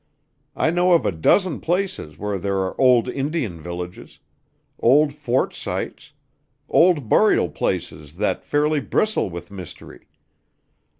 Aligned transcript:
I 0.55 0.71
know 0.71 0.93
of 0.93 1.05
a 1.05 1.11
dozen 1.11 1.59
places 1.59 2.17
where 2.17 2.39
there 2.39 2.57
are 2.61 2.81
old 2.81 3.07
Indian 3.07 3.61
villages; 3.61 4.17
old 4.79 5.13
fort 5.13 5.53
sites; 5.53 6.13
old 6.67 7.07
burial 7.07 7.49
places 7.49 8.15
that 8.15 8.43
fairly 8.43 8.79
bristle 8.79 9.29
with 9.29 9.51
mystery! 9.51 10.07